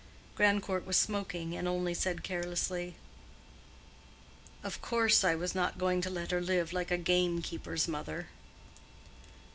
[0.33, 2.95] Grandcourt was smoking, and only said carelessly,
[4.63, 8.29] "Of course I was not going to let her live like a gamekeeper's mother."